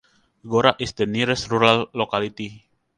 Gora 0.49 0.75
is 0.79 0.93
the 0.93 1.05
nearest 1.05 1.51
rural 1.51 1.85
locality. 1.93 2.65